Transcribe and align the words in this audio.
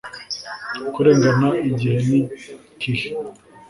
kurengana 0.93 1.49
Igihe 1.69 1.93
nikihe 2.07 3.09